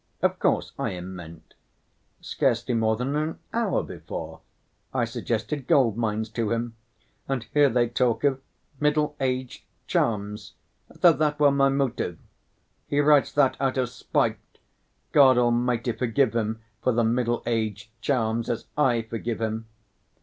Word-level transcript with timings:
"Of 0.23 0.39
course 0.39 0.71
I 0.79 0.93
am 0.93 1.15
meant. 1.15 1.53
Scarcely 2.21 2.73
more 2.73 2.95
than 2.95 3.15
an 3.15 3.37
hour 3.53 3.83
before, 3.83 4.39
I 4.95 5.05
suggested 5.05 5.67
gold 5.67 5.95
mines 5.95 6.27
to 6.29 6.49
him, 6.51 6.75
and 7.27 7.43
here 7.53 7.69
they 7.69 7.87
talk 7.87 8.23
of 8.23 8.41
'middle‐aged 8.81 9.61
charms' 9.85 10.53
as 10.89 10.97
though 11.01 11.13
that 11.13 11.39
were 11.39 11.51
my 11.51 11.69
motive! 11.69 12.17
He 12.87 12.99
writes 12.99 13.31
that 13.33 13.55
out 13.59 13.77
of 13.77 13.89
spite! 13.91 14.39
God 15.11 15.37
Almighty 15.37 15.91
forgive 15.91 16.35
him 16.35 16.61
for 16.81 16.91
the 16.91 17.03
middle‐aged 17.03 17.89
charms, 18.01 18.49
as 18.49 18.65
I 18.75 19.03
forgive 19.03 19.39
him! 19.39 19.67